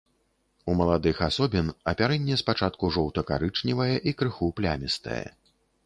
[0.71, 5.25] У маладых асобін апярэнне спачатку жоўта-карычневае і крыху плямістае.